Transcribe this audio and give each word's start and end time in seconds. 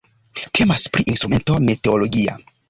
Temas 0.59 0.85
pri 0.95 1.05
instrumento 1.13 1.59
meteologia. 1.69 2.37